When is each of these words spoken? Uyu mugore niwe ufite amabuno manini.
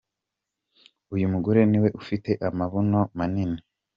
Uyu 1.15 1.31
mugore 1.33 1.61
niwe 1.69 1.89
ufite 2.01 2.31
amabuno 2.47 2.99
manini. 3.17 3.59